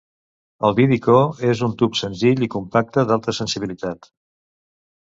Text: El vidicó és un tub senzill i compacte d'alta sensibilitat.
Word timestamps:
El 0.69 0.77
vidicó 0.79 1.17
és 1.49 1.61
un 1.69 1.75
tub 1.83 2.01
senzill 2.01 2.43
i 2.49 2.51
compacte 2.57 3.07
d'alta 3.13 3.39
sensibilitat. 3.43 4.13